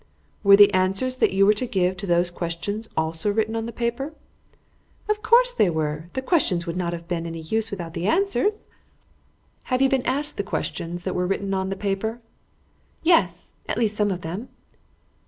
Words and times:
"Were 0.43 0.55
the 0.55 0.73
answers 0.73 1.17
that 1.17 1.31
you 1.31 1.45
were 1.45 1.53
to 1.53 1.67
give 1.67 1.95
to 1.97 2.07
those 2.07 2.31
questions 2.31 2.89
also 2.97 3.31
written 3.31 3.55
on 3.55 3.67
the 3.67 3.71
paper?" 3.71 4.15
"Of 5.07 5.21
course 5.21 5.53
they 5.53 5.69
were. 5.69 6.09
The 6.13 6.23
questions 6.23 6.65
would 6.65 6.75
not 6.75 6.91
have 6.91 7.07
been 7.07 7.27
any 7.27 7.41
use 7.41 7.69
without 7.69 7.93
the 7.93 8.07
answers." 8.07 8.65
"Have 9.65 9.79
you 9.79 9.89
been 9.89 10.01
asked 10.07 10.37
the 10.37 10.43
questions 10.43 11.03
that 11.03 11.13
were 11.13 11.27
written 11.27 11.53
on 11.53 11.69
the 11.69 11.75
paper?" 11.75 12.19
"Yes; 13.03 13.51
at 13.69 13.77
least, 13.77 13.95
some 13.95 14.09
of 14.09 14.21
them." 14.21 14.49